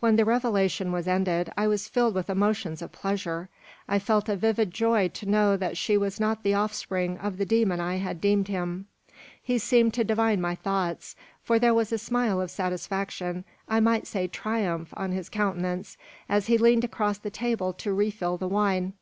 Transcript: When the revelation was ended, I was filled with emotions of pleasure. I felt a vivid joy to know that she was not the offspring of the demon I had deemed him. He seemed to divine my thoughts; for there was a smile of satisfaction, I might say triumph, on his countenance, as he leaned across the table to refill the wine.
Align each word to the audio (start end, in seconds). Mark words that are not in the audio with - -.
When 0.00 0.16
the 0.16 0.24
revelation 0.24 0.92
was 0.92 1.06
ended, 1.06 1.52
I 1.54 1.66
was 1.68 1.88
filled 1.90 2.14
with 2.14 2.30
emotions 2.30 2.80
of 2.80 2.90
pleasure. 2.90 3.50
I 3.86 3.98
felt 3.98 4.26
a 4.30 4.34
vivid 4.34 4.70
joy 4.72 5.08
to 5.08 5.26
know 5.28 5.58
that 5.58 5.76
she 5.76 5.98
was 5.98 6.18
not 6.18 6.42
the 6.42 6.54
offspring 6.54 7.18
of 7.18 7.36
the 7.36 7.44
demon 7.44 7.78
I 7.78 7.96
had 7.96 8.18
deemed 8.18 8.48
him. 8.48 8.86
He 9.42 9.58
seemed 9.58 9.92
to 9.92 10.04
divine 10.04 10.40
my 10.40 10.54
thoughts; 10.54 11.16
for 11.42 11.58
there 11.58 11.74
was 11.74 11.92
a 11.92 11.98
smile 11.98 12.40
of 12.40 12.50
satisfaction, 12.50 13.44
I 13.68 13.78
might 13.80 14.06
say 14.06 14.26
triumph, 14.26 14.94
on 14.96 15.12
his 15.12 15.28
countenance, 15.28 15.98
as 16.30 16.46
he 16.46 16.56
leaned 16.56 16.84
across 16.84 17.18
the 17.18 17.28
table 17.28 17.74
to 17.74 17.92
refill 17.92 18.38
the 18.38 18.48
wine. 18.48 18.94